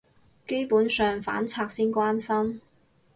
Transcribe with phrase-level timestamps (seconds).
[0.47, 2.59] 基本上反賊先關心